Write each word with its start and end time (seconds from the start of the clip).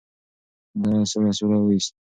ده 0.81 0.91
سوړ 1.11 1.23
اسویلی 1.31 1.59
وایست. 1.63 1.93